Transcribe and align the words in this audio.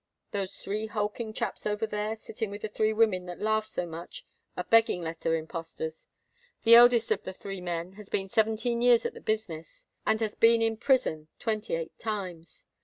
Those 0.31 0.55
three 0.57 0.87
hulking 0.87 1.31
chaps 1.31 1.67
over 1.67 1.85
there, 1.85 2.15
sitting 2.15 2.49
with 2.49 2.63
the 2.63 2.67
three 2.67 2.91
women 2.91 3.27
that 3.27 3.39
laugh 3.39 3.67
so 3.67 3.85
much, 3.85 4.25
are 4.57 4.63
begging 4.63 5.03
letter 5.03 5.35
impostors. 5.35 6.07
The 6.63 6.73
eldest 6.73 7.11
of 7.11 7.21
the 7.21 7.33
three 7.33 7.61
men 7.61 7.91
has 7.91 8.09
been 8.09 8.27
seventeen 8.27 8.81
years 8.81 9.05
at 9.05 9.13
the 9.13 9.21
business, 9.21 9.85
and 10.03 10.19
has 10.19 10.33
been 10.33 10.59
in 10.59 10.77
prison 10.77 11.27
twenty 11.37 11.75
eight 11.75 11.99
times. 11.99 12.65